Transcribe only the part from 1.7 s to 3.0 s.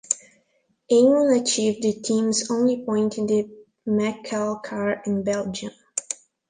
the team's only